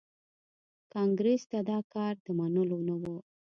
کانګریس 0.93 1.41
ته 1.51 1.59
دا 1.69 1.79
کار 1.93 2.13
د 2.25 2.27
منلو 2.39 2.77
نه 2.87 2.95
و. 3.01 3.03